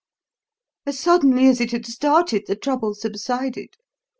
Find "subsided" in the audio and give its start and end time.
2.95-3.75